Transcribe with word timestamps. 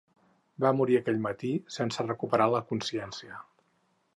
Va 0.63 0.71
morir 0.77 0.95
aquell 0.99 1.21
matí 1.25 1.51
sense 1.75 2.07
recuperar 2.07 2.51
la 2.55 2.63
consciència. 2.73 3.39